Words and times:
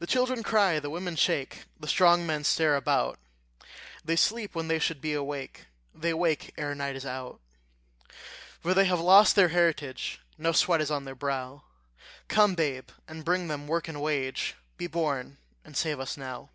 The 0.00 0.08
children 0.08 0.42
cry, 0.42 0.80
the 0.80 0.90
women 0.90 1.14
shake, 1.14 1.66
The 1.78 1.86
strong 1.86 2.26
men 2.26 2.42
stare 2.42 2.74
about; 2.74 3.16
They 4.04 4.16
sleep 4.16 4.56
when 4.56 4.66
they 4.66 4.80
should 4.80 5.00
be 5.00 5.12
awake, 5.14 5.66
They 5.94 6.12
wake 6.14 6.52
ere 6.58 6.74
night 6.74 6.96
is 6.96 7.06
out. 7.06 7.38
For 8.58 8.74
they 8.74 8.86
have 8.86 8.98
lost 8.98 9.36
their 9.36 9.50
heritage 9.50 10.20
No 10.36 10.50
sweat 10.50 10.80
is 10.80 10.90
on 10.90 11.04
their 11.04 11.14
brow: 11.14 11.62
Come, 12.26 12.56
babe, 12.56 12.88
and 13.06 13.24
bring 13.24 13.46
them 13.46 13.68
work 13.68 13.86
and 13.86 14.02
wage; 14.02 14.56
Be 14.78 14.88
born, 14.88 15.38
and 15.64 15.76
save 15.76 16.00
us 16.00 16.16
now. 16.16 16.50